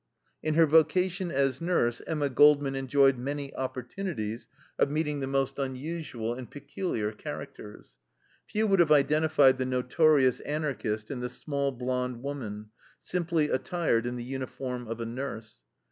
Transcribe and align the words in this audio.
In 0.41 0.55
her 0.55 0.65
vocation 0.65 1.29
as 1.29 1.61
nurse 1.61 2.01
Emma 2.07 2.27
Goldman 2.27 2.73
enjoyed 2.73 3.19
many 3.19 3.55
opportunities 3.55 4.47
of 4.79 4.89
meeting 4.89 5.19
the 5.19 5.27
most 5.27 5.59
unusual 5.59 6.33
and 6.33 6.49
peculiar 6.49 7.11
characters. 7.11 7.97
Few 8.47 8.65
would 8.65 8.79
have 8.79 8.91
identified 8.91 9.59
the 9.59 9.65
"notorious 9.65 10.39
Anarchist" 10.39 11.11
in 11.11 11.19
the 11.19 11.29
small 11.29 11.71
blonde 11.71 12.23
woman, 12.23 12.71
simply 12.99 13.51
attired 13.51 14.07
in 14.07 14.15
the 14.15 14.23
uniform 14.23 14.87
of 14.87 14.99
a 14.99 15.05
nurse. 15.05 15.61